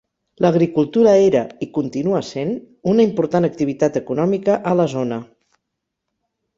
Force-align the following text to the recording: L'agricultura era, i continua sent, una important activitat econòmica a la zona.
L'agricultura 0.43 1.11
era, 1.25 1.43
i 1.65 1.67
continua 1.75 2.23
sent, 2.31 2.55
una 2.95 3.07
important 3.11 3.49
activitat 3.53 4.03
econòmica 4.05 4.61
a 4.73 4.77
la 4.83 4.91
zona. 4.99 5.25